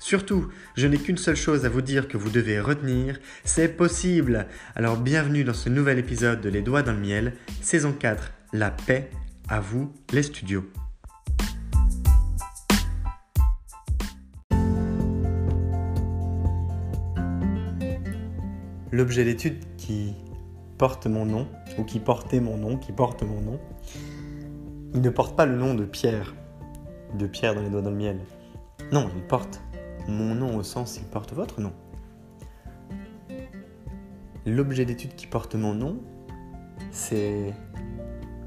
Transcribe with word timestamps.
Surtout, 0.00 0.48
je 0.76 0.86
n'ai 0.86 0.96
qu'une 0.96 1.16
seule 1.16 1.36
chose 1.36 1.64
à 1.64 1.68
vous 1.68 1.82
dire 1.82 2.06
que 2.06 2.16
vous 2.16 2.30
devez 2.30 2.60
retenir, 2.60 3.18
c'est 3.42 3.76
possible. 3.76 4.46
Alors 4.76 4.96
bienvenue 4.96 5.42
dans 5.42 5.54
ce 5.54 5.68
nouvel 5.68 5.98
épisode 5.98 6.40
de 6.40 6.48
Les 6.48 6.62
Doigts 6.62 6.82
dans 6.82 6.92
le 6.92 7.00
Miel, 7.00 7.32
saison 7.62 7.92
4, 7.92 8.32
La 8.52 8.70
paix, 8.70 9.10
à 9.48 9.58
vous 9.58 9.92
les 10.12 10.22
studios. 10.22 10.64
L'objet 18.92 19.24
d'étude 19.24 19.58
qui 19.76 20.14
porte 20.78 21.08
mon 21.08 21.26
nom, 21.26 21.48
ou 21.76 21.82
qui 21.82 21.98
portait 21.98 22.40
mon 22.40 22.56
nom, 22.56 22.76
qui 22.76 22.92
porte 22.92 23.24
mon 23.24 23.40
nom, 23.40 23.60
il 24.94 25.00
ne 25.00 25.10
porte 25.10 25.36
pas 25.36 25.44
le 25.44 25.56
nom 25.56 25.74
de 25.74 25.84
Pierre, 25.84 26.36
de 27.18 27.26
Pierre 27.26 27.56
dans 27.56 27.62
les 27.62 27.68
doigts 27.68 27.82
dans 27.82 27.90
le 27.90 27.96
miel. 27.96 28.20
Non, 28.92 29.10
il 29.16 29.22
porte 29.22 29.60
mon 30.08 30.34
nom 30.34 30.56
au 30.56 30.62
sens 30.62 30.96
il 30.96 31.04
porte 31.04 31.32
votre 31.32 31.60
nom. 31.60 31.72
L'objet 34.46 34.86
d'étude 34.86 35.14
qui 35.14 35.26
porte 35.26 35.54
mon 35.54 35.74
nom, 35.74 35.98
c'est 36.90 37.52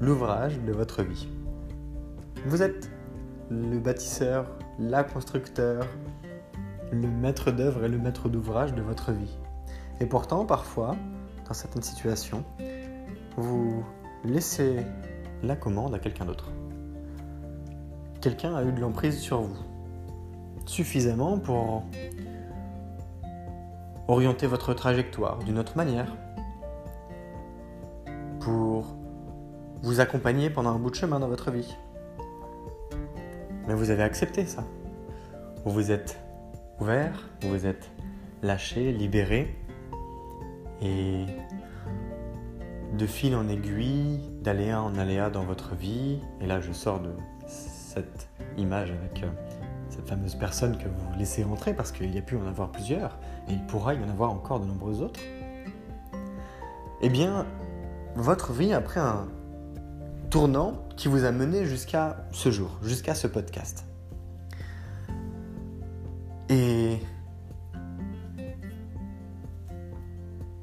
l'ouvrage 0.00 0.58
de 0.60 0.72
votre 0.72 1.02
vie. 1.02 1.28
Vous 2.46 2.62
êtes 2.62 2.90
le 3.50 3.78
bâtisseur, 3.78 4.58
la 4.80 5.04
constructeur, 5.04 5.86
le 6.90 7.06
maître 7.06 7.52
d'œuvre 7.52 7.84
et 7.84 7.88
le 7.88 7.98
maître 7.98 8.28
d'ouvrage 8.28 8.74
de 8.74 8.82
votre 8.82 9.12
vie. 9.12 9.38
Et 10.00 10.06
pourtant, 10.06 10.44
parfois, 10.44 10.96
dans 11.46 11.54
certaines 11.54 11.82
situations, 11.82 12.44
vous 13.36 13.84
laissez 14.24 14.84
la 15.44 15.54
commande 15.54 15.94
à 15.94 16.00
quelqu'un 16.00 16.24
d'autre. 16.24 16.50
Quelqu'un 18.20 18.54
a 18.56 18.64
eu 18.64 18.72
de 18.72 18.80
l'emprise 18.80 19.18
sur 19.18 19.42
vous 19.42 19.71
suffisamment 20.66 21.38
pour 21.38 21.84
orienter 24.08 24.46
votre 24.46 24.74
trajectoire 24.74 25.38
d'une 25.38 25.58
autre 25.58 25.76
manière, 25.76 26.16
pour 28.40 28.96
vous 29.82 30.00
accompagner 30.00 30.50
pendant 30.50 30.70
un 30.70 30.78
bout 30.78 30.90
de 30.90 30.94
chemin 30.94 31.20
dans 31.20 31.28
votre 31.28 31.50
vie. 31.50 31.74
Mais 33.66 33.74
vous 33.74 33.90
avez 33.90 34.02
accepté 34.02 34.46
ça. 34.46 34.64
Vous 35.64 35.72
vous 35.72 35.90
êtes 35.90 36.20
ouvert, 36.80 37.28
vous 37.42 37.50
vous 37.50 37.66
êtes 37.66 37.90
lâché, 38.42 38.92
libéré, 38.92 39.56
et 40.80 41.26
de 42.98 43.06
fil 43.06 43.34
en 43.34 43.48
aiguille, 43.48 44.20
d'aléa 44.42 44.82
en 44.82 44.96
aléa 44.96 45.30
dans 45.30 45.44
votre 45.44 45.74
vie, 45.74 46.20
et 46.40 46.46
là 46.46 46.60
je 46.60 46.72
sors 46.72 47.00
de 47.00 47.12
cette 47.46 48.28
image 48.56 48.90
avec 48.90 49.22
euh, 49.22 49.30
cette 49.92 50.08
fameuse 50.08 50.34
personne 50.34 50.78
que 50.78 50.88
vous 50.88 51.18
laissez 51.18 51.42
rentrer 51.42 51.74
parce 51.74 51.92
qu'il 51.92 52.14
y 52.14 52.18
a 52.18 52.22
pu 52.22 52.36
en 52.36 52.46
avoir 52.46 52.72
plusieurs 52.72 53.18
et 53.48 53.52
il 53.52 53.66
pourra 53.66 53.94
y 53.94 54.02
en 54.02 54.08
avoir 54.08 54.30
encore 54.30 54.58
de 54.58 54.64
nombreux 54.64 55.02
autres, 55.02 55.20
eh 57.02 57.08
bien, 57.08 57.46
votre 58.16 58.52
vie 58.52 58.72
a 58.72 58.80
pris 58.80 59.00
un 59.00 59.28
tournant 60.30 60.82
qui 60.96 61.08
vous 61.08 61.24
a 61.24 61.32
mené 61.32 61.66
jusqu'à 61.66 62.24
ce 62.30 62.50
jour, 62.50 62.78
jusqu'à 62.82 63.14
ce 63.14 63.26
podcast. 63.26 63.84
Et 66.48 66.98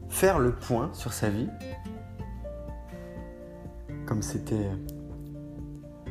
faire 0.10 0.40
le 0.40 0.56
point 0.56 0.90
sur 0.94 1.14
sa 1.14 1.30
vie, 1.30 1.50
comme 4.08 4.24
c'était 4.24 4.70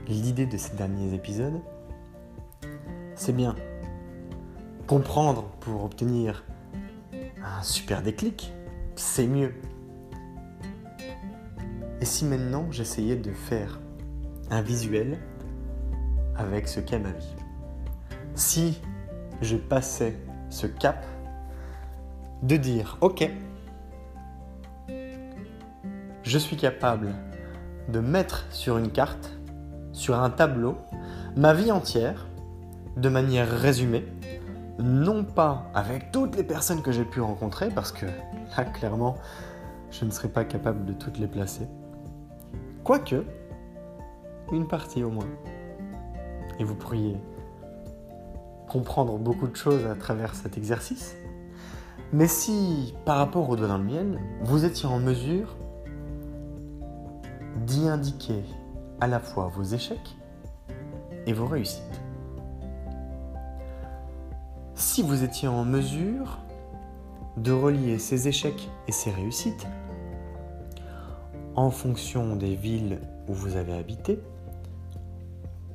l'idée 0.06 0.46
de 0.46 0.56
ces 0.56 0.76
derniers 0.76 1.14
épisodes, 1.14 1.60
c'est 3.18 3.34
bien. 3.34 3.56
Comprendre 4.86 5.44
pour 5.60 5.84
obtenir 5.84 6.44
un 7.12 7.62
super 7.62 8.00
déclic, 8.00 8.54
c'est 8.94 9.26
mieux. 9.26 9.52
Et 12.00 12.04
si 12.04 12.24
maintenant 12.24 12.70
j'essayais 12.70 13.16
de 13.16 13.32
faire 13.32 13.80
un 14.50 14.62
visuel 14.62 15.18
avec 16.36 16.68
ce 16.68 16.78
qu'est 16.78 17.00
ma 17.00 17.10
vie? 17.10 17.34
Si 18.34 18.80
je 19.42 19.56
passais 19.56 20.16
ce 20.48 20.68
cap 20.68 21.04
de 22.42 22.56
dire, 22.56 22.98
ok, 23.00 23.28
je 26.22 26.38
suis 26.38 26.56
capable 26.56 27.08
de 27.88 27.98
mettre 27.98 28.46
sur 28.50 28.78
une 28.78 28.90
carte, 28.90 29.36
sur 29.92 30.20
un 30.20 30.30
tableau, 30.30 30.76
ma 31.36 31.52
vie 31.52 31.72
entière, 31.72 32.27
de 32.98 33.08
manière 33.08 33.48
résumée, 33.48 34.04
non 34.78 35.24
pas 35.24 35.70
avec 35.74 36.10
toutes 36.10 36.36
les 36.36 36.42
personnes 36.42 36.82
que 36.82 36.92
j'ai 36.92 37.04
pu 37.04 37.20
rencontrer, 37.20 37.68
parce 37.68 37.92
que 37.92 38.06
là, 38.06 38.64
clairement, 38.64 39.16
je 39.90 40.04
ne 40.04 40.10
serais 40.10 40.28
pas 40.28 40.44
capable 40.44 40.84
de 40.84 40.92
toutes 40.92 41.18
les 41.18 41.28
placer. 41.28 41.66
Quoique, 42.84 43.24
une 44.52 44.66
partie 44.66 45.04
au 45.04 45.10
moins. 45.10 45.28
Et 46.58 46.64
vous 46.64 46.74
pourriez 46.74 47.16
comprendre 48.68 49.16
beaucoup 49.18 49.46
de 49.46 49.56
choses 49.56 49.86
à 49.86 49.94
travers 49.94 50.34
cet 50.34 50.58
exercice. 50.58 51.14
Mais 52.12 52.26
si, 52.26 52.94
par 53.04 53.18
rapport 53.18 53.48
au 53.48 53.56
doigt 53.56 53.68
dans 53.68 53.78
le 53.78 53.84
miel, 53.84 54.18
vous 54.42 54.64
étiez 54.64 54.88
en 54.88 54.98
mesure 54.98 55.56
d'y 57.66 57.88
indiquer 57.88 58.42
à 59.00 59.06
la 59.06 59.20
fois 59.20 59.50
vos 59.54 59.62
échecs 59.62 60.16
et 61.26 61.32
vos 61.32 61.46
réussites 61.46 61.97
si 64.98 65.04
vous 65.04 65.22
étiez 65.22 65.46
en 65.46 65.64
mesure 65.64 66.38
de 67.36 67.52
relier 67.52 68.00
ces 68.00 68.26
échecs 68.26 68.68
et 68.88 68.90
ces 68.90 69.12
réussites 69.12 69.68
en 71.54 71.70
fonction 71.70 72.34
des 72.34 72.56
villes 72.56 72.98
où 73.28 73.32
vous 73.32 73.54
avez 73.54 73.74
habité 73.74 74.18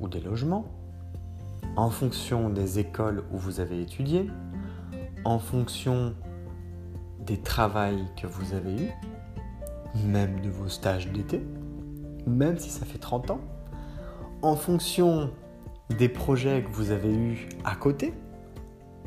ou 0.02 0.10
des 0.10 0.20
logements, 0.20 0.66
en 1.78 1.90
fonction 1.90 2.50
des 2.50 2.80
écoles 2.80 3.24
où 3.32 3.38
vous 3.38 3.62
avez 3.62 3.82
étudié, 3.82 4.30
en 5.24 5.40
fonction 5.40 6.14
des 7.26 7.40
travails 7.40 8.04
que 8.22 8.28
vous 8.28 8.54
avez 8.54 8.74
eus, 8.74 8.92
même 10.06 10.42
de 10.42 10.50
vos 10.50 10.68
stages 10.68 11.08
d'été, 11.08 11.42
même 12.28 12.58
si 12.58 12.70
ça 12.70 12.86
fait 12.86 13.00
30 13.00 13.32
ans, 13.32 13.42
en 14.42 14.58
fonction 14.58 15.32
des 15.98 16.10
projets 16.10 16.62
que 16.62 16.72
vous 16.72 16.92
avez 16.92 17.16
eus 17.16 17.48
à 17.64 17.78
côté, 17.78 18.14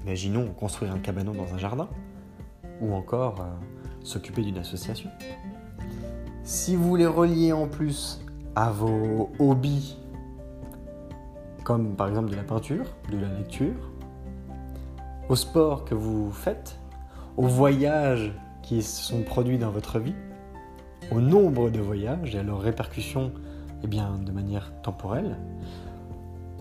imaginons 0.07 0.47
construire 0.53 0.93
un 0.93 0.99
cabanon 0.99 1.33
dans 1.33 1.53
un 1.53 1.59
jardin, 1.59 1.89
ou 2.81 2.95
encore 2.95 3.41
euh, 3.41 3.45
s'occuper 4.05 4.43
d'une 4.43 4.59
association. 4.59 5.11
Si 6.45 6.77
vous 6.77 6.95
les 6.95 7.07
reliez 7.07 7.53
en 7.53 7.67
plus 7.67 8.21
à 8.55 8.71
vos 8.71 9.31
hobbies, 9.41 9.97
comme 11.65 11.97
par 11.97 12.09
exemple 12.09 12.31
de 12.31 12.37
la 12.37 12.45
peinture, 12.45 12.85
de 13.11 13.19
la 13.19 13.29
lecture, 13.29 13.91
au 15.29 15.35
sport 15.35 15.85
que 15.85 15.97
vous 15.97 16.31
faites, 16.31 16.79
aux 17.37 17.49
voyages 17.49 18.33
qui 18.63 18.85
sont 18.85 19.23
produits 19.23 19.59
dans 19.59 19.71
votre 19.71 19.99
vie, 19.99 20.15
au 21.11 21.21
nombre 21.21 21.69
de 21.69 21.81
voyages 21.81 22.37
et 22.37 22.39
à 22.39 22.43
leurs 22.45 22.61
répercussions 22.61 23.33
eh 23.83 23.89
bien, 23.89 24.19
de 24.25 24.31
manière 24.31 24.73
temporelle, 24.83 25.37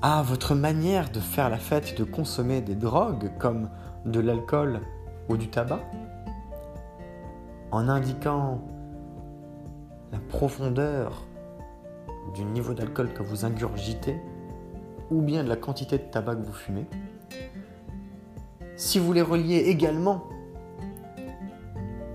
à 0.01 0.21
votre 0.21 0.55
manière 0.55 1.09
de 1.09 1.19
faire 1.19 1.49
la 1.49 1.57
fête, 1.57 1.97
de 1.97 2.03
consommer 2.03 2.61
des 2.61 2.75
drogues 2.75 3.31
comme 3.39 3.69
de 4.05 4.19
l'alcool 4.19 4.81
ou 5.29 5.37
du 5.37 5.49
tabac, 5.49 5.81
en 7.71 7.89
indiquant 7.89 8.61
la 10.11 10.19
profondeur 10.19 11.25
du 12.33 12.43
niveau 12.45 12.73
d'alcool 12.73 13.13
que 13.13 13.23
vous 13.23 13.45
ingurgitez 13.45 14.19
ou 15.11 15.21
bien 15.21 15.43
de 15.43 15.49
la 15.49 15.55
quantité 15.55 15.97
de 15.97 16.03
tabac 16.03 16.35
que 16.35 16.45
vous 16.45 16.53
fumez, 16.53 16.85
si 18.75 18.99
vous 18.99 19.13
les 19.13 19.21
reliez 19.21 19.57
également 19.57 20.23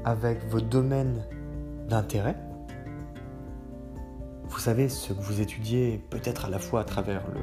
avec 0.04 0.44
vos 0.48 0.60
domaines 0.60 1.24
d'intérêt, 1.88 2.36
vous 4.48 4.58
savez 4.58 4.88
ce 4.88 5.12
que 5.12 5.20
vous 5.20 5.40
étudiez 5.40 6.04
peut-être 6.10 6.46
à 6.46 6.48
la 6.50 6.58
fois 6.58 6.80
à 6.80 6.84
travers 6.84 7.22
le 7.28 7.40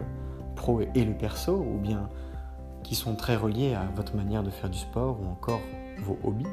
pro 0.57 0.81
et 0.81 1.06
le 1.06 1.13
perso, 1.13 1.56
ou 1.56 1.77
bien 1.77 2.09
qui 2.83 2.95
sont 2.95 3.15
très 3.15 3.38
reliés 3.38 3.74
à 3.74 3.86
votre 3.95 4.15
manière 4.15 4.44
de 4.44 4.50
faire 4.50 4.69
du 4.69 4.77
sport 4.77 5.19
ou 5.21 5.27
encore 5.27 5.62
vos 6.00 6.18
hobbies. 6.24 6.45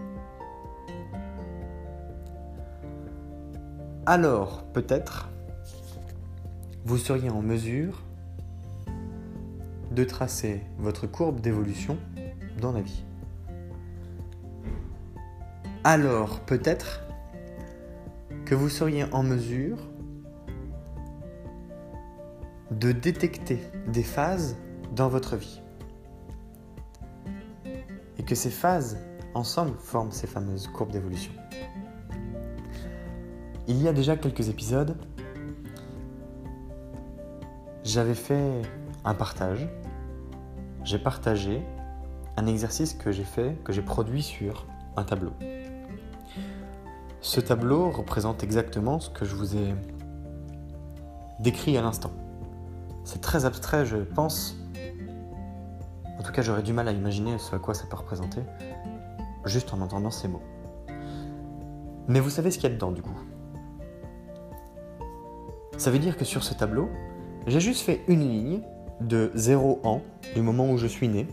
Alors, 4.06 4.64
peut-être, 4.72 5.30
vous 6.84 6.98
seriez 6.98 7.30
en 7.30 7.40
mesure 7.40 8.02
de 9.90 10.04
tracer 10.04 10.62
votre 10.78 11.06
courbe 11.06 11.40
d'évolution 11.40 11.96
dans 12.60 12.72
la 12.72 12.82
vie. 12.82 13.04
Alors, 15.84 16.40
peut-être 16.40 17.02
que 18.44 18.54
vous 18.54 18.68
seriez 18.68 19.04
en 19.12 19.22
mesure 19.22 19.78
de 22.78 22.92
détecter 22.92 23.60
des 23.88 24.02
phases 24.02 24.56
dans 24.94 25.08
votre 25.08 25.36
vie. 25.36 25.60
Et 28.18 28.22
que 28.24 28.34
ces 28.34 28.50
phases, 28.50 28.98
ensemble, 29.34 29.74
forment 29.78 30.12
ces 30.12 30.26
fameuses 30.26 30.68
courbes 30.68 30.90
d'évolution. 30.90 31.32
Il 33.66 33.80
y 33.82 33.88
a 33.88 33.92
déjà 33.92 34.16
quelques 34.16 34.48
épisodes, 34.48 34.96
j'avais 37.82 38.14
fait 38.14 38.62
un 39.04 39.14
partage. 39.14 39.68
J'ai 40.84 40.98
partagé 40.98 41.62
un 42.36 42.46
exercice 42.46 42.94
que 42.94 43.12
j'ai 43.12 43.24
fait, 43.24 43.56
que 43.64 43.72
j'ai 43.72 43.82
produit 43.82 44.22
sur 44.22 44.66
un 44.96 45.04
tableau. 45.04 45.32
Ce 47.20 47.40
tableau 47.40 47.90
représente 47.90 48.42
exactement 48.42 49.00
ce 49.00 49.10
que 49.10 49.24
je 49.24 49.34
vous 49.34 49.56
ai 49.56 49.74
décrit 51.40 51.76
à 51.78 51.82
l'instant. 51.82 52.10
C'est 53.04 53.20
très 53.20 53.44
abstrait, 53.44 53.84
je 53.84 53.96
pense. 53.96 54.56
En 56.18 56.22
tout 56.22 56.32
cas, 56.32 56.42
j'aurais 56.42 56.62
du 56.62 56.72
mal 56.72 56.88
à 56.88 56.92
imaginer 56.92 57.38
ce 57.38 57.54
à 57.54 57.58
quoi 57.58 57.74
ça 57.74 57.84
peut 57.86 57.96
représenter, 57.96 58.40
juste 59.44 59.74
en 59.74 59.80
entendant 59.80 60.10
ces 60.10 60.28
mots. 60.28 60.42
Mais 62.08 62.20
vous 62.20 62.30
savez 62.30 62.50
ce 62.50 62.58
qu'il 62.58 62.68
y 62.68 62.72
a 62.72 62.74
dedans, 62.74 62.92
du 62.92 63.02
coup? 63.02 63.18
Ça 65.76 65.90
veut 65.90 65.98
dire 65.98 66.16
que 66.16 66.24
sur 66.24 66.44
ce 66.44 66.54
tableau, 66.54 66.88
j'ai 67.46 67.60
juste 67.60 67.82
fait 67.82 68.02
une 68.08 68.20
ligne 68.20 68.62
de 69.00 69.30
0 69.34 69.80
ans, 69.84 70.00
du 70.34 70.40
moment 70.40 70.70
où 70.70 70.78
je 70.78 70.86
suis 70.86 71.08
né, 71.08 71.26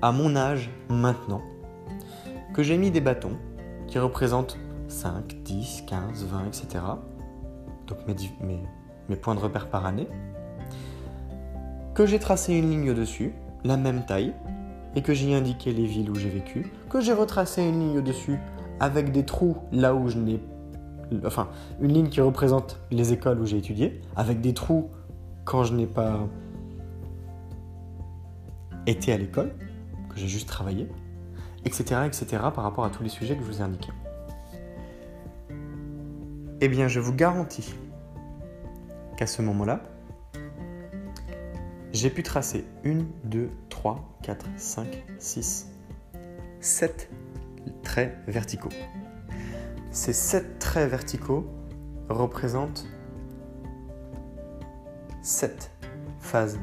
à 0.00 0.12
mon 0.12 0.36
âge 0.36 0.70
maintenant, 0.88 1.42
que 2.54 2.62
j'ai 2.62 2.78
mis 2.78 2.90
des 2.90 3.00
bâtons 3.00 3.36
qui 3.88 3.98
représentent 3.98 4.56
5, 4.88 5.42
10, 5.42 5.84
15, 5.86 6.24
20, 6.24 6.46
etc. 6.46 6.84
Donc 7.86 7.98
mes, 8.06 8.14
mes 9.08 9.16
points 9.16 9.34
de 9.34 9.40
repère 9.40 9.68
par 9.68 9.84
année. 9.84 10.08
Que 11.94 12.06
j'ai 12.06 12.18
tracé 12.18 12.54
une 12.54 12.70
ligne 12.70 12.94
dessus, 12.94 13.32
la 13.64 13.76
même 13.76 14.04
taille, 14.06 14.32
et 14.94 15.02
que 15.02 15.14
j'ai 15.14 15.34
indiqué 15.34 15.72
les 15.72 15.86
villes 15.86 16.10
où 16.10 16.14
j'ai 16.14 16.28
vécu, 16.28 16.70
que 16.88 17.00
j'ai 17.00 17.12
retracé 17.12 17.62
une 17.62 17.80
ligne 17.80 18.02
dessus 18.02 18.38
avec 18.80 19.12
des 19.12 19.24
trous 19.24 19.56
là 19.72 19.94
où 19.94 20.08
je 20.08 20.18
n'ai 20.18 20.40
enfin, 21.24 21.48
une 21.80 21.92
ligne 21.92 22.08
qui 22.08 22.20
représente 22.20 22.78
les 22.90 23.12
écoles 23.12 23.40
où 23.40 23.46
j'ai 23.46 23.58
étudié, 23.58 24.00
avec 24.16 24.40
des 24.40 24.54
trous 24.54 24.90
quand 25.44 25.64
je 25.64 25.74
n'ai 25.74 25.86
pas 25.86 26.20
été 28.86 29.12
à 29.12 29.18
l'école, 29.18 29.52
que 30.08 30.16
j'ai 30.18 30.28
juste 30.28 30.48
travaillé, 30.48 30.88
etc., 31.64 32.02
etc., 32.06 32.26
par 32.54 32.64
rapport 32.64 32.84
à 32.84 32.90
tous 32.90 33.02
les 33.02 33.08
sujets 33.08 33.36
que 33.36 33.42
je 33.42 33.46
vous 33.46 33.58
ai 33.58 33.62
indiqués. 33.62 33.92
Eh 36.60 36.68
bien, 36.68 36.88
je 36.88 37.00
vous 37.00 37.14
garantis 37.14 37.74
qu'à 39.16 39.26
ce 39.26 39.42
moment-là, 39.42 39.82
j'ai 42.00 42.08
pu 42.08 42.22
tracer 42.22 42.64
1, 42.86 43.00
2, 43.24 43.50
3, 43.68 44.18
4, 44.22 44.46
5, 44.56 45.04
6, 45.18 45.68
7 46.58 47.10
traits 47.82 48.16
verticaux. 48.26 48.70
Ces 49.90 50.14
sept 50.14 50.58
traits 50.58 50.88
verticaux 50.88 51.46
représentent 52.08 52.86
sept 55.20 55.72
phases 56.20 56.58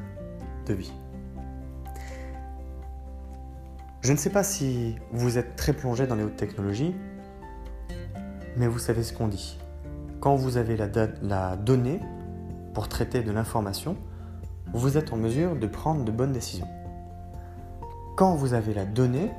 de 0.66 0.74
vie. 0.74 0.94
Je 4.02 4.14
ne 4.14 4.18
sais 4.18 4.32
pas 4.32 4.44
si 4.44 4.96
vous 5.12 5.38
êtes 5.38 5.56
très 5.56 5.74
plongé 5.74 6.08
dans 6.08 6.16
les 6.16 6.24
hautes 6.24 6.36
technologies, 6.36 6.96
mais 8.56 8.66
vous 8.66 8.80
savez 8.80 9.04
ce 9.04 9.14
qu'on 9.14 9.28
dit. 9.28 9.60
Quand 10.20 10.36
vous 10.36 10.58
avez 10.58 10.76
la, 10.76 10.88
la 11.22 11.56
donnée 11.58 12.00
pour 12.74 12.88
traiter 12.88 13.22
de 13.22 13.32
l'information, 13.32 13.98
vous 14.74 14.98
êtes 14.98 15.14
en 15.14 15.18
mesure 15.18 15.56
de 15.56 15.68
prendre 15.68 16.04
de 16.04 16.12
bonnes 16.12 16.34
décisions. 16.34 16.68
Quand 18.16 18.36
vous 18.36 18.54
avez 18.54 18.74
la 18.74 18.86
donnée 18.86 19.32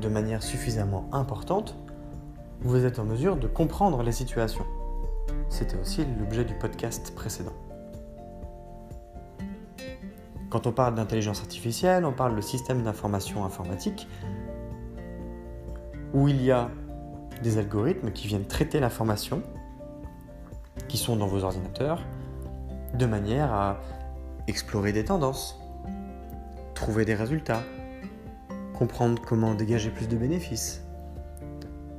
de 0.00 0.08
manière 0.08 0.42
suffisamment 0.42 1.08
importante, 1.12 1.76
vous 2.60 2.84
êtes 2.84 2.98
en 2.98 3.04
mesure 3.04 3.36
de 3.36 3.46
comprendre 3.46 4.02
les 4.02 4.12
situations. 4.12 4.64
C'était 5.48 5.78
aussi 5.78 6.04
l'objet 6.18 6.44
du 6.44 6.54
podcast 6.54 7.14
précédent. 7.14 7.52
Quand 10.50 10.66
on 10.66 10.72
parle 10.72 10.94
d'intelligence 10.94 11.40
artificielle, 11.40 12.04
on 12.04 12.12
parle 12.12 12.36
de 12.36 12.40
système 12.40 12.82
d'information 12.82 13.44
informatique 13.44 14.08
où 16.14 16.28
il 16.28 16.42
y 16.42 16.50
a 16.50 16.70
des 17.42 17.58
algorithmes 17.58 18.10
qui 18.10 18.28
viennent 18.28 18.46
traiter 18.46 18.80
l'information 18.80 19.42
qui 20.88 20.96
sont 20.96 21.16
dans 21.16 21.26
vos 21.26 21.44
ordinateurs 21.44 22.00
de 22.96 23.06
manière 23.06 23.52
à 23.52 23.80
explorer 24.46 24.92
des 24.92 25.04
tendances, 25.04 25.60
trouver 26.74 27.04
des 27.04 27.14
résultats, 27.14 27.62
comprendre 28.74 29.20
comment 29.24 29.54
dégager 29.54 29.90
plus 29.90 30.08
de 30.08 30.16
bénéfices, 30.16 30.82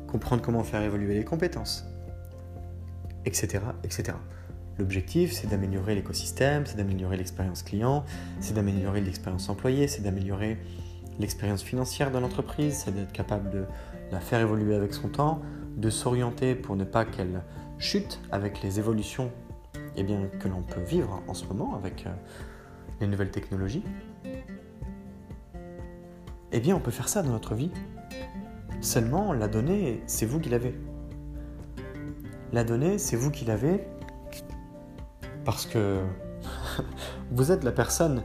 comprendre 0.08 0.42
comment 0.42 0.64
faire 0.64 0.82
évoluer 0.82 1.16
les 1.16 1.24
compétences, 1.24 1.86
etc. 3.26 3.64
etc. 3.84 4.18
L'objectif, 4.80 5.34
c'est 5.34 5.48
d'améliorer 5.48 5.96
l'écosystème, 5.96 6.66
c'est 6.66 6.78
d'améliorer 6.78 7.18
l'expérience 7.18 7.64
client, 7.64 8.04
c'est 8.40 8.54
d'améliorer 8.54 9.02
l'expérience 9.02 9.50
employée, 9.50 9.88
c'est 9.88 10.04
d'améliorer 10.04 10.58
l'expérience 11.20 11.64
financière 11.64 12.12
de 12.12 12.20
l'entreprise, 12.20 12.84
c'est 12.86 12.94
d'être 12.94 13.12
capable 13.12 13.50
de 13.50 13.66
la 14.12 14.20
faire 14.20 14.40
évoluer 14.40 14.76
avec 14.76 14.94
son 14.94 15.10
temps, 15.10 15.42
de 15.76 15.90
s'orienter 15.90 16.56
pour 16.56 16.76
ne 16.76 16.84
pas 16.84 17.06
qu'elle 17.06 17.44
chute 17.80 18.20
avec 18.32 18.62
les 18.62 18.80
évolutions 18.80 19.32
eh 19.98 20.04
bien, 20.04 20.30
que 20.40 20.48
l'on 20.48 20.62
peut 20.62 20.82
vivre 20.82 21.22
en 21.28 21.34
ce 21.34 21.46
moment 21.46 21.76
avec 21.76 22.06
euh, 22.06 22.12
les 23.02 23.08
nouvelles 23.08 23.32
technologies. 23.32 23.84
Eh 26.52 26.60
bien, 26.60 26.76
on 26.76 26.80
peut 26.80 26.92
faire 26.92 27.10
ça 27.10 27.24
dans 27.24 27.32
notre 27.32 27.56
vie 27.56 27.72
Seulement, 28.80 29.34
la 29.34 29.48
donnée, 29.48 30.02
c'est 30.06 30.26
vous 30.26 30.40
qui 30.40 30.50
l'avez. 30.50 30.80
La 32.54 32.64
donnée, 32.64 32.98
c'est 33.00 33.16
vous 33.16 33.32
qui 33.32 33.44
l'avez 33.44 33.88
parce 35.44 35.66
que 35.66 36.02
vous 37.32 37.52
êtes 37.52 37.64
la 37.64 37.72
personne 37.72 38.22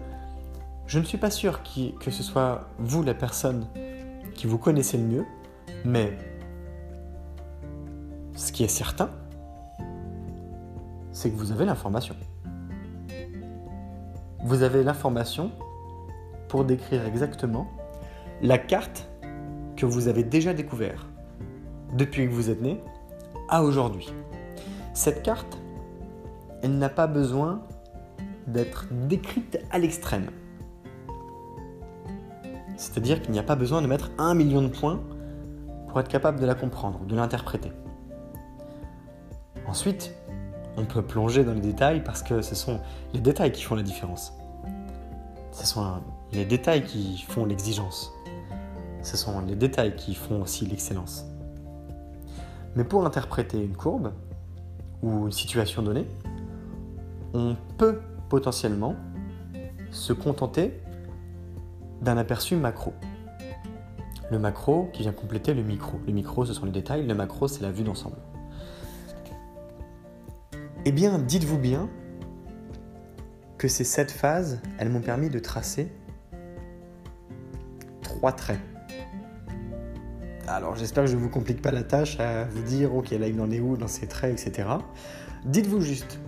Je 0.87 0.99
ne 0.99 1.05
suis 1.05 1.19
pas 1.19 1.31
sûr 1.31 1.63
que 1.63 2.11
ce 2.11 2.23
soit 2.23 2.69
vous 2.79 3.03
la 3.03 3.15
personne 3.15 3.67
qui 4.35 4.47
vous 4.47 4.59
connaissez 4.59 4.99
le 4.99 5.05
mieux, 5.05 5.25
mais 5.85 6.19
ce 8.35 8.53
qui 8.53 8.65
est 8.65 8.69
certain, 8.69 9.11
c'est 11.23 11.31
que 11.31 11.37
vous 11.37 11.53
avez 11.53 11.65
l'information. 11.65 12.17
Vous 14.43 14.65
avez 14.65 14.83
l'information 14.83 15.53
pour 16.49 16.65
décrire 16.65 17.07
exactement 17.07 17.69
la 18.43 18.59
carte 18.59 19.09
que 19.77 19.87
vous 19.87 20.09
avez 20.09 20.25
déjà 20.25 20.53
découvert 20.53 21.07
depuis 21.97 22.27
que 22.27 22.33
vous 22.33 22.51
êtes 22.51 22.61
né 22.61 22.81
à 23.49 23.63
aujourd'hui. 23.63 24.13
Cette 24.95 25.23
carte, 25.23 25.59
elle 26.61 26.77
n'a 26.77 26.89
pas 26.89 27.07
besoin 27.07 27.63
d'être 28.49 28.89
décrite 28.91 29.61
à 29.71 29.79
l'extrême. 29.79 30.27
C'est-à-dire 32.77 33.23
qu'il 33.23 33.31
n'y 33.31 33.39
a 33.39 33.45
pas 33.45 33.55
besoin 33.55 33.81
de 33.81 33.87
mettre 33.87 34.11
un 34.19 34.35
million 34.35 34.61
de 34.61 34.67
points 34.67 35.01
pour 35.87 36.01
être 36.01 36.09
capable 36.09 36.41
de 36.41 36.47
la 36.47 36.57
comprendre, 36.57 37.05
de 37.05 37.15
l'interpréter. 37.15 37.71
Ensuite, 39.69 40.13
on 40.83 40.85
peut 40.85 41.03
plonger 41.03 41.45
dans 41.45 41.55
les 41.55 41.61
détails 41.61 42.03
parce 42.03 42.23
que 42.23 42.43
ce 42.43 42.55
sont 42.55 42.81
les 43.15 43.21
détails 43.21 43.53
qui 43.53 43.63
font 43.63 43.77
la 43.77 43.83
différence. 43.83 44.33
Ce 45.53 45.67
sont 45.67 46.01
les 46.33 46.45
détails 46.45 46.85
qui 46.85 47.25
font 47.29 47.45
l'exigence. 47.45 48.13
Ce 49.03 49.17
sont 49.17 49.41
les 49.47 49.55
détails 49.55 49.95
qui 49.95 50.15
font 50.15 50.43
aussi 50.43 50.67
l'excellence. 50.67 51.25
Mais 52.75 52.85
pour 52.85 53.07
interpréter 53.07 53.63
une 53.63 53.77
courbe 53.77 54.13
ou 55.03 55.27
une 55.27 55.33
situation 55.33 55.83
donnée, 55.83 56.07
on 57.35 57.57
peut 57.79 58.01
potentiellement 58.29 58.97
se 59.91 60.13
contenter 60.13 60.81
d'un 62.01 62.17
aperçu 62.17 62.57
macro. 62.57 62.93
Le 64.31 64.39
macro 64.39 64.89
qui 64.93 65.03
vient 65.03 65.13
compléter 65.13 65.55
le 65.55 65.63
micro. 65.63 66.01
Le 66.07 66.13
micro, 66.13 66.45
ce 66.45 66.55
sont 66.55 66.65
les 66.65 66.73
détails, 66.73 67.07
le 67.07 67.15
macro, 67.15 67.47
c'est 67.47 67.63
la 67.63 67.71
vue 67.71 67.85
d'ensemble. 67.85 68.17
Eh 70.85 70.91
bien, 70.91 71.21
dites-vous 71.21 71.59
bien 71.59 71.89
que 73.57 73.69
ces 73.69 73.85
sept 73.85 74.11
phases, 74.11 74.61
elles 74.79 74.89
m'ont 74.89 75.01
permis 75.01 75.31
de 75.31 75.39
tracer 75.39 75.93
trois 78.03 78.33
traits. 78.33 78.59
Alors 80.49 80.75
j'espère 80.75 81.05
que 81.05 81.11
je 81.11 81.15
ne 81.15 81.21
vous 81.21 81.29
complique 81.29 81.63
pas 81.63 81.71
la 81.71 81.85
tâche 81.85 82.19
à 82.19 82.47
vous 82.47 82.63
dire, 82.63 82.93
ok, 82.97 83.11
là 83.11 83.29
il 83.29 83.41
en 83.41 83.53
est 83.53 83.61
où 83.61 83.77
dans 83.77 83.87
ces 83.87 84.09
traits, 84.09 84.33
etc. 84.33 84.69
Dites-vous 85.45 85.81
juste 85.81 86.19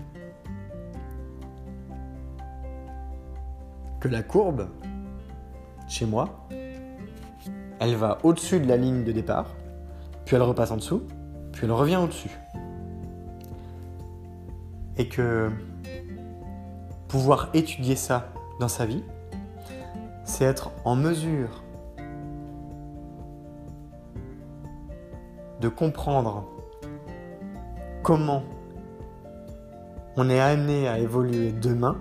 que 3.99 4.07
la 4.07 4.23
courbe, 4.23 4.69
chez 5.89 6.07
moi, 6.07 6.47
elle 7.81 7.97
va 7.97 8.19
au-dessus 8.23 8.61
de 8.61 8.69
la 8.69 8.77
ligne 8.77 9.03
de 9.03 9.11
départ, 9.11 9.53
puis 10.25 10.37
elle 10.37 10.43
repasse 10.43 10.71
en 10.71 10.77
dessous, 10.77 11.03
puis 11.51 11.63
elle 11.65 11.73
revient 11.73 11.97
au-dessus 11.97 12.31
et 14.97 15.09
que 15.09 15.51
pouvoir 17.09 17.51
étudier 17.55 17.97
ça 17.97 18.33
dans 18.61 18.69
sa 18.69 18.87
vie, 18.87 19.03
c'est 20.25 20.45
être 20.45 20.71
en 20.85 20.97
mesure 20.97 21.63
de 25.61 25.69
comprendre 25.69 26.45
comment 28.03 28.43
on 30.17 30.29
est 30.29 30.41
amené 30.41 30.89
à 30.89 30.99
évoluer 30.99 31.53
demain 31.53 31.97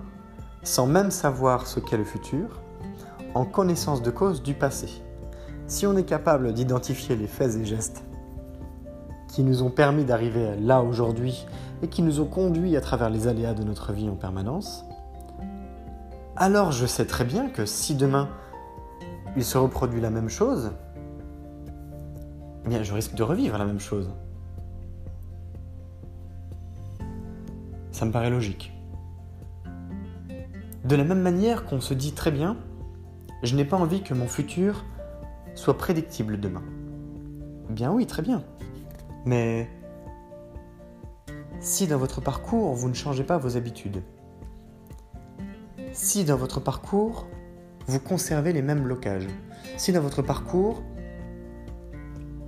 sans 0.62 0.86
même 0.86 1.10
savoir 1.10 1.66
ce 1.66 1.78
qu'est 1.78 1.96
le 1.96 2.04
futur, 2.04 2.60
en 3.34 3.44
connaissance 3.44 4.02
de 4.02 4.10
cause 4.10 4.42
du 4.42 4.54
passé. 4.54 4.88
Si 5.66 5.86
on 5.86 5.96
est 5.96 6.04
capable 6.04 6.52
d'identifier 6.52 7.16
les 7.16 7.26
faits 7.26 7.56
et 7.56 7.64
gestes 7.64 8.02
qui 9.28 9.42
nous 9.42 9.62
ont 9.62 9.70
permis 9.70 10.04
d'arriver 10.04 10.56
là 10.60 10.82
aujourd'hui 10.82 11.46
et 11.84 11.88
qui 11.88 12.00
nous 12.00 12.20
ont 12.20 12.26
conduits 12.26 12.76
à 12.76 12.80
travers 12.80 13.10
les 13.10 13.28
aléas 13.28 13.52
de 13.52 13.62
notre 13.62 13.92
vie 13.92 14.08
en 14.08 14.16
permanence, 14.16 14.86
alors 16.34 16.72
je 16.72 16.86
sais 16.86 17.04
très 17.04 17.24
bien 17.24 17.50
que 17.50 17.66
si 17.66 17.94
demain 17.94 18.30
il 19.36 19.44
se 19.44 19.58
reproduit 19.58 20.00
la 20.00 20.08
même 20.08 20.30
chose, 20.30 20.72
eh 22.64 22.68
bien 22.70 22.82
je 22.82 22.94
risque 22.94 23.14
de 23.14 23.22
revivre 23.22 23.58
la 23.58 23.66
même 23.66 23.80
chose. 23.80 24.10
Ça 27.92 28.06
me 28.06 28.12
paraît 28.12 28.30
logique. 28.30 28.72
De 30.84 30.96
la 30.96 31.04
même 31.04 31.20
manière 31.20 31.66
qu'on 31.66 31.82
se 31.82 31.92
dit 31.92 32.12
très 32.12 32.30
bien, 32.30 32.56
je 33.42 33.54
n'ai 33.56 33.66
pas 33.66 33.76
envie 33.76 34.02
que 34.02 34.14
mon 34.14 34.26
futur 34.26 34.86
soit 35.54 35.76
prédictible 35.76 36.40
demain. 36.40 36.62
Bien 37.68 37.92
oui, 37.92 38.06
très 38.06 38.22
bien. 38.22 38.42
Mais 39.26 39.68
si 41.64 41.86
dans 41.86 41.96
votre 41.96 42.20
parcours, 42.20 42.74
vous 42.74 42.90
ne 42.90 42.94
changez 42.94 43.24
pas 43.24 43.38
vos 43.38 43.56
habitudes, 43.56 44.02
si 45.92 46.24
dans 46.24 46.36
votre 46.36 46.60
parcours, 46.60 47.26
vous 47.86 47.98
conservez 47.98 48.52
les 48.52 48.60
mêmes 48.60 48.82
blocages, 48.82 49.26
si 49.78 49.90
dans 49.90 50.02
votre 50.02 50.20
parcours, 50.20 50.82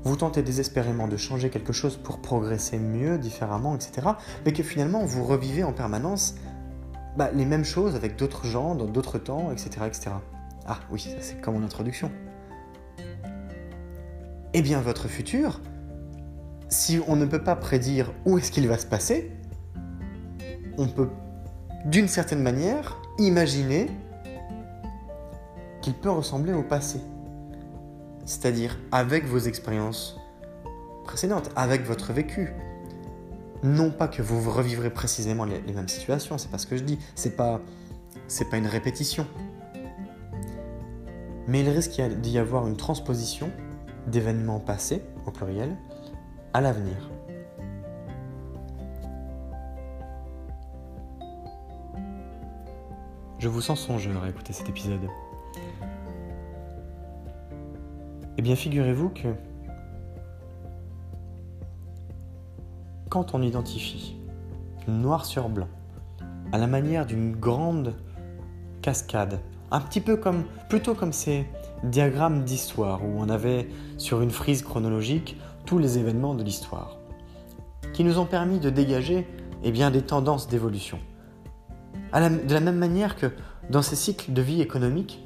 vous 0.04 0.16
tentez 0.16 0.42
désespérément 0.42 1.08
de 1.08 1.16
changer 1.16 1.48
quelque 1.48 1.72
chose 1.72 1.96
pour 1.96 2.20
progresser 2.20 2.78
mieux, 2.78 3.18
différemment, 3.18 3.74
etc., 3.74 4.06
mais 4.44 4.52
que 4.52 4.62
finalement 4.62 5.06
vous 5.06 5.24
revivez 5.24 5.64
en 5.64 5.72
permanence 5.72 6.34
bah, 7.16 7.30
les 7.32 7.46
mêmes 7.46 7.64
choses 7.64 7.96
avec 7.96 8.16
d'autres 8.16 8.44
gens, 8.44 8.74
dans 8.74 8.84
d'autres 8.84 9.18
temps, 9.18 9.50
etc., 9.50 9.70
etc. 9.86 10.10
Ah 10.66 10.78
oui, 10.90 11.08
c'est 11.20 11.40
comme 11.40 11.56
en 11.56 11.64
introduction. 11.64 12.12
Eh 14.52 14.60
bien, 14.60 14.80
votre 14.82 15.08
futur, 15.08 15.60
si 16.68 17.00
on 17.06 17.16
ne 17.16 17.26
peut 17.26 17.42
pas 17.42 17.56
prédire 17.56 18.12
où 18.24 18.38
est-ce 18.38 18.50
qu'il 18.50 18.66
va 18.68 18.78
se 18.78 18.86
passer, 18.86 19.32
on 20.78 20.88
peut 20.88 21.08
d'une 21.84 22.08
certaine 22.08 22.42
manière 22.42 23.00
imaginer 23.18 23.90
qu'il 25.80 25.94
peut 25.94 26.10
ressembler 26.10 26.52
au 26.52 26.62
passé. 26.62 27.00
C'est-à-dire 28.24 28.76
avec 28.90 29.24
vos 29.24 29.38
expériences 29.38 30.18
précédentes, 31.04 31.50
avec 31.54 31.84
votre 31.84 32.12
vécu. 32.12 32.52
Non 33.62 33.90
pas 33.90 34.08
que 34.08 34.20
vous 34.20 34.50
revivrez 34.50 34.90
précisément 34.90 35.44
les, 35.44 35.60
mêmes 35.72 35.88
situations, 35.88 36.36
c'est 36.36 36.50
pas 36.50 36.58
ce 36.58 36.66
que 36.66 36.76
je 36.76 36.82
dis, 36.82 36.98
c'est 37.14 37.36
pas, 37.36 37.60
c'est 38.26 38.50
pas 38.50 38.58
une 38.58 38.66
répétition. 38.66 39.26
Mais 41.46 41.60
il 41.60 41.68
risque 41.68 42.00
d'y 42.20 42.38
avoir 42.38 42.66
une 42.66 42.76
transposition 42.76 43.50
d'événements 44.08 44.58
passés, 44.58 45.02
au 45.26 45.30
pluriel, 45.30 45.76
à 46.56 46.60
l'avenir. 46.62 46.96
Je 53.38 53.46
vous 53.46 53.60
sens 53.60 53.78
songeur 53.78 54.22
à 54.22 54.30
écouter 54.30 54.54
cet 54.54 54.66
épisode. 54.70 55.06
Eh 58.38 58.42
bien, 58.42 58.56
figurez-vous 58.56 59.10
que 59.10 59.34
quand 63.10 63.34
on 63.34 63.42
identifie 63.42 64.16
noir 64.88 65.26
sur 65.26 65.50
blanc, 65.50 65.68
à 66.52 66.56
la 66.56 66.66
manière 66.66 67.04
d'une 67.04 67.36
grande 67.36 67.94
cascade, 68.80 69.40
un 69.70 69.80
petit 69.80 70.00
peu 70.00 70.16
comme, 70.16 70.44
plutôt 70.70 70.94
comme 70.94 71.12
ces 71.12 71.44
diagrammes 71.82 72.44
d'histoire 72.44 73.04
où 73.04 73.18
on 73.18 73.28
avait 73.28 73.68
sur 73.98 74.22
une 74.22 74.30
frise 74.30 74.62
chronologique 74.62 75.36
tous 75.66 75.78
les 75.78 75.98
événements 75.98 76.34
de 76.34 76.42
l'histoire, 76.42 76.96
qui 77.92 78.04
nous 78.04 78.18
ont 78.18 78.24
permis 78.24 78.58
de 78.58 78.70
dégager 78.70 79.26
eh 79.62 79.72
bien, 79.72 79.90
des 79.90 80.02
tendances 80.02 80.48
d'évolution. 80.48 80.98
De 82.14 82.54
la 82.54 82.60
même 82.60 82.78
manière 82.78 83.16
que 83.16 83.32
dans 83.68 83.82
ces 83.82 83.96
cycles 83.96 84.32
de 84.32 84.40
vie 84.40 84.62
économique 84.62 85.20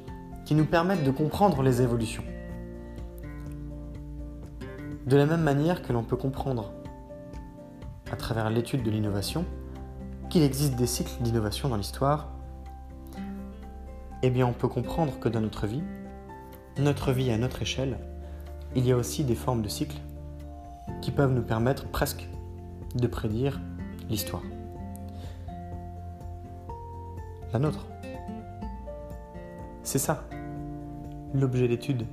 qui 0.45 0.55
nous 0.55 0.65
permettent 0.65 1.03
de 1.03 1.11
comprendre 1.11 1.61
les 1.61 1.81
évolutions. 1.81 2.23
De 5.05 5.15
la 5.15 5.25
même 5.25 5.41
manière 5.41 5.83
que 5.83 5.93
l'on 5.93 6.03
peut 6.03 6.17
comprendre 6.17 6.73
à 8.11 8.15
travers 8.15 8.49
l'étude 8.49 8.83
de 8.83 8.91
l'innovation 8.91 9.45
qu'il 10.29 10.43
existe 10.43 10.75
des 10.75 10.87
cycles 10.87 11.21
d'innovation 11.21 11.69
dans 11.69 11.75
l'histoire, 11.75 12.29
eh 14.23 14.29
bien 14.29 14.47
on 14.47 14.53
peut 14.53 14.67
comprendre 14.67 15.19
que 15.19 15.29
dans 15.29 15.41
notre 15.41 15.67
vie, 15.67 15.83
notre 16.77 17.11
vie 17.11 17.31
à 17.31 17.37
notre 17.37 17.61
échelle, 17.61 17.99
il 18.75 18.85
y 18.85 18.91
a 18.91 18.97
aussi 18.97 19.23
des 19.23 19.35
formes 19.35 19.61
de 19.61 19.67
cycles 19.67 19.99
qui 21.01 21.11
peuvent 21.11 21.33
nous 21.33 21.41
permettre 21.41 21.87
presque 21.87 22.27
de 22.95 23.07
prédire 23.07 23.61
l'histoire. 24.09 24.43
La 27.53 27.59
nôtre. 27.59 27.87
C'est 29.83 29.99
ça, 29.99 30.27
l'objet 31.33 31.67
d'étude 31.67 32.05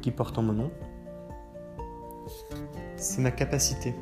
qui 0.00 0.10
porte 0.10 0.38
en 0.38 0.42
mon 0.42 0.52
nom. 0.52 0.70
C'est 2.96 3.20
ma 3.20 3.30
capacité 3.30 3.94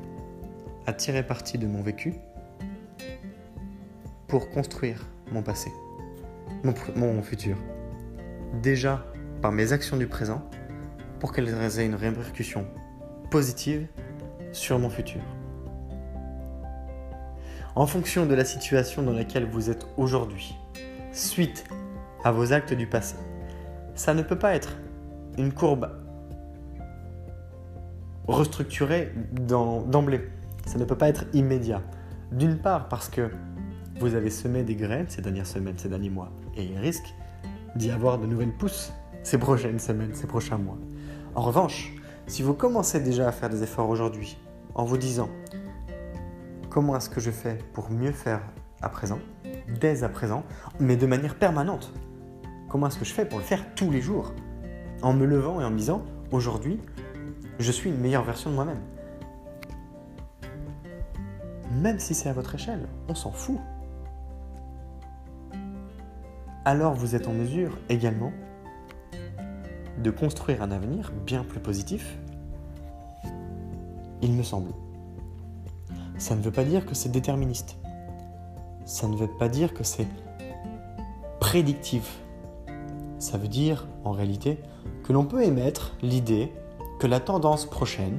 à 0.87 0.92
tirer 0.92 1.23
parti 1.23 1.59
de 1.59 1.66
mon 1.66 1.83
vécu 1.83 2.14
pour 4.28 4.50
construire 4.50 5.06
mon 5.33 5.42
passé, 5.42 5.71
mon, 6.62 6.75
mon 6.97 7.23
futur. 7.23 7.56
déjà 8.62 9.04
par 9.40 9.52
mes 9.52 9.73
actions 9.73 9.97
du 9.97 10.06
présent 10.06 10.42
pour 11.21 11.33
qu'elles 11.33 11.49
aient 11.49 11.87
une 11.87 11.94
répercussion 11.94 12.66
positive 13.30 13.87
sur 14.54 14.78
mon 14.78 14.88
futur. 14.88 15.20
En 17.75 17.87
fonction 17.87 18.25
de 18.25 18.34
la 18.34 18.44
situation 18.44 19.02
dans 19.02 19.12
laquelle 19.12 19.46
vous 19.46 19.68
êtes 19.68 19.87
aujourd'hui, 19.96 20.54
suite 21.12 21.64
à 22.23 22.30
vos 22.30 22.52
actes 22.52 22.73
du 22.73 22.87
passé, 22.87 23.16
ça 23.94 24.14
ne 24.14 24.23
peut 24.23 24.38
pas 24.38 24.54
être 24.54 24.76
une 25.37 25.52
courbe 25.52 25.90
restructurée 28.28 29.12
d'emblée. 29.32 30.23
Ça 30.66 30.78
ne 30.78 30.84
peut 30.84 30.96
pas 30.96 31.08
être 31.08 31.25
immédiat. 31.32 31.82
D'une 32.30 32.58
part 32.58 32.88
parce 32.88 33.08
que 33.08 33.30
vous 33.99 34.14
avez 34.14 34.30
semé 34.30 34.62
des 34.62 34.76
graines 34.76 35.06
ces 35.08 35.20
dernières 35.20 35.46
semaines, 35.46 35.76
ces 35.76 35.88
derniers 35.88 36.11
mois, 36.11 36.30
et 36.56 36.64
il 36.64 36.78
risque 36.78 37.14
d'y 37.76 37.90
avoir 37.90 38.18
de 38.18 38.26
nouvelles 38.26 38.56
pousses 38.56 38.92
ces 39.25 39.37
prochaines 39.37 39.80
semaines, 39.80 40.14
ces 40.14 40.26
prochains 40.26 40.58
mois. 40.58 40.78
En 41.34 41.42
revanche, 41.42 41.92
si 42.26 42.42
vous 42.42 42.54
commencez 42.54 43.00
déjà 43.00 43.28
à 43.28 43.32
faire 43.32 43.50
des 43.50 43.62
efforts 43.62 43.88
aujourd'hui 43.88 44.38
en 44.74 44.84
vous 44.84 44.96
disant 44.96 45.28
comment 46.70 46.96
est-ce 46.96 47.08
que 47.08 47.20
je 47.20 47.30
fais 47.30 47.58
pour 47.72 47.90
mieux 47.90 48.12
faire 48.12 48.40
à 48.82 48.88
présent, 48.88 49.20
dès 49.80 50.02
à 50.02 50.08
présent, 50.08 50.44
mais 50.80 50.96
de 50.96 51.06
manière 51.06 51.36
permanente, 51.36 51.92
comment 52.68 52.88
est-ce 52.88 52.98
que 52.98 53.04
je 53.04 53.12
fais 53.12 53.24
pour 53.24 53.38
le 53.38 53.44
faire 53.44 53.74
tous 53.74 53.90
les 53.90 54.00
jours, 54.00 54.32
en 55.02 55.12
me 55.12 55.24
levant 55.24 55.60
et 55.60 55.64
en 55.64 55.70
me 55.70 55.78
disant 55.78 56.02
aujourd'hui, 56.32 56.80
je 57.58 57.70
suis 57.70 57.90
une 57.90 57.98
meilleure 57.98 58.24
version 58.24 58.50
de 58.50 58.54
moi-même. 58.56 58.80
Même 61.80 61.98
si 61.98 62.14
c'est 62.14 62.28
à 62.28 62.32
votre 62.32 62.54
échelle, 62.54 62.88
on 63.08 63.14
s'en 63.14 63.30
fout. 63.30 63.58
Alors 66.64 66.94
vous 66.94 67.14
êtes 67.14 67.28
en 67.28 67.32
mesure 67.32 67.78
également 67.88 68.32
de 69.98 70.10
construire 70.10 70.62
un 70.62 70.70
avenir 70.70 71.12
bien 71.24 71.44
plus 71.44 71.60
positif, 71.60 72.18
il 74.24 74.32
me 74.32 74.42
semble. 74.42 74.70
Ça 76.16 76.34
ne 76.34 76.40
veut 76.40 76.50
pas 76.50 76.64
dire 76.64 76.86
que 76.86 76.94
c'est 76.94 77.10
déterministe. 77.10 77.76
Ça 78.86 79.06
ne 79.06 79.16
veut 79.16 79.28
pas 79.28 79.48
dire 79.48 79.74
que 79.74 79.84
c'est 79.84 80.06
prédictif. 81.40 82.20
Ça 83.18 83.36
veut 83.38 83.48
dire, 83.48 83.86
en 84.04 84.12
réalité, 84.12 84.58
que 85.04 85.12
l'on 85.12 85.24
peut 85.24 85.42
émettre 85.42 85.92
l'idée 86.02 86.52
que 86.98 87.06
la 87.06 87.20
tendance 87.20 87.66
prochaine 87.66 88.18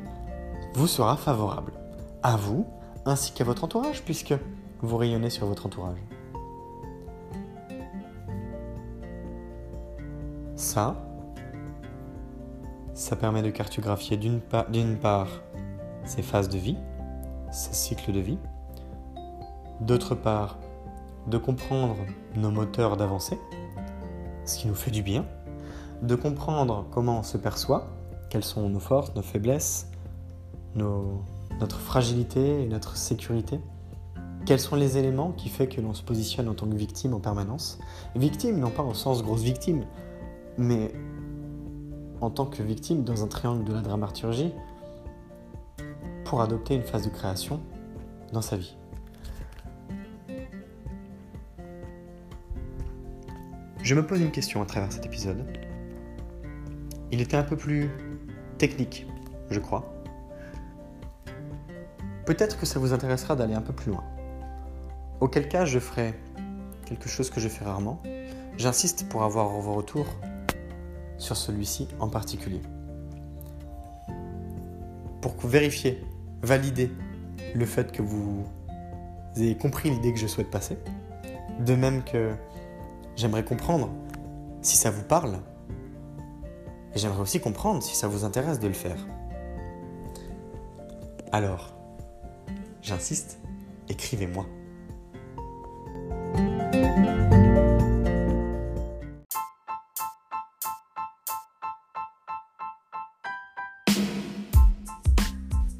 vous 0.75 0.88
sera 0.88 1.17
favorable. 1.17 1.74
À 2.21 2.38
vous, 2.38 2.65
ainsi 3.05 3.31
qu'à 3.33 3.43
votre 3.43 3.63
entourage, 3.63 4.03
puisque 4.03 4.35
vous 4.81 4.97
rayonnez 4.97 5.29
sur 5.29 5.47
votre 5.47 5.65
entourage. 5.65 5.97
Ça, 10.55 10.95
ça 12.93 13.15
permet 13.15 13.41
de 13.41 13.50
cartographier 13.50 14.17
d'une 14.17 14.39
part 14.97 15.29
ces 16.05 16.21
phases 16.21 16.50
de 16.50 16.57
vie, 16.57 16.77
ces 17.51 17.74
cycles 17.74 18.12
de 18.12 18.19
vie, 18.19 18.38
d'autre 19.81 20.15
part 20.15 20.57
de 21.27 21.38
comprendre 21.38 21.95
nos 22.35 22.51
moteurs 22.51 22.97
d'avancée, 22.97 23.39
ce 24.45 24.59
qui 24.59 24.67
nous 24.67 24.75
fait 24.75 24.91
du 24.91 25.01
bien, 25.01 25.25
de 26.01 26.15
comprendre 26.15 26.85
comment 26.91 27.19
on 27.19 27.24
se 27.24 27.38
perçoit, 27.38 27.88
quelles 28.29 28.43
sont 28.43 28.69
nos 28.69 28.79
forces, 28.79 29.15
nos 29.15 29.21
faiblesses, 29.21 29.89
notre 30.75 31.79
fragilité 31.79 32.63
et 32.63 32.67
notre 32.67 32.97
sécurité, 32.97 33.59
quels 34.45 34.59
sont 34.59 34.75
les 34.75 34.97
éléments 34.97 35.31
qui 35.31 35.50
font 35.50 35.65
que 35.65 35.81
l'on 35.81 35.93
se 35.93 36.03
positionne 36.03 36.47
en 36.47 36.53
tant 36.53 36.67
que 36.67 36.75
victime 36.75 37.15
en 37.15 37.19
permanence? 37.19 37.79
Victime, 38.15 38.59
non 38.59 38.69
pas 38.69 38.83
au 38.83 38.94
sens 38.94 39.24
grosse 39.24 39.41
victime, 39.41 39.85
mais 40.57 40.94
en 42.22 42.29
tant 42.29 42.46
que 42.46 42.61
victime 42.61 43.03
dans 43.03 43.24
un 43.24 43.27
triangle 43.27 43.63
de 43.63 43.74
la 43.74 43.81
dramaturgie 43.81 44.53
pour 46.35 46.41
adopter 46.41 46.75
une 46.75 46.83
phase 46.83 47.05
de 47.05 47.09
création 47.09 47.61
dans 48.33 48.41
sa 48.41 48.57
vie. 48.57 48.75
Je 53.81 53.95
me 53.95 54.05
pose 54.05 54.19
une 54.19 54.31
question 54.31 54.61
à 54.61 54.65
travers 54.65 54.91
cet 54.91 55.05
épisode. 55.05 55.45
Il 57.09 57.21
était 57.21 57.37
un 57.37 57.43
peu 57.43 57.55
plus 57.55 57.89
technique, 58.57 59.07
je 59.50 59.61
crois. 59.61 59.95
Peut-être 62.25 62.59
que 62.59 62.65
ça 62.65 62.79
vous 62.79 62.91
intéressera 62.91 63.37
d'aller 63.37 63.53
un 63.53 63.61
peu 63.61 63.71
plus 63.71 63.93
loin. 63.93 64.03
Auquel 65.21 65.48
cas, 65.48 65.63
je 65.63 65.79
ferai 65.79 66.15
quelque 66.85 67.07
chose 67.07 67.29
que 67.29 67.39
je 67.39 67.48
fais 67.48 67.63
rarement. 67.63 68.03
J'insiste 68.57 69.07
pour 69.07 69.24
avoir 69.24 69.48
vos 69.48 69.75
retours 69.75 70.13
sur 71.17 71.37
celui-ci 71.37 71.87
en 72.01 72.09
particulier. 72.09 72.61
Pour 75.21 75.37
vérifier, 75.48 76.03
valider 76.46 76.92
le 77.53 77.66
fait 77.66 77.92
que 77.92 78.01
vous 78.01 78.46
ayez 79.36 79.58
compris 79.58 79.90
l'idée 79.90 80.14
que 80.14 80.20
je 80.20 80.27
souhaite 80.27 80.50
passer, 80.50 80.77
de 81.60 81.75
même 81.75 82.03
que 82.03 82.34
j'aimerais 83.16 83.44
comprendre 83.44 83.90
si 84.62 84.77
ça 84.77 84.92
vous 84.92 85.03
parle, 85.03 85.40
et 86.94 87.00
j'aimerais 87.00 87.22
aussi 87.22 87.40
comprendre 87.42 87.84
si 87.84 87.96
ça 87.96 88.08
vous 88.08 88.24
intéresse 88.24 88.60
de 88.60 88.68
le 88.68 88.74
faire. 88.74 88.98
Alors, 91.31 91.75
j'insiste, 92.81 93.40
écrivez-moi. 93.90 94.46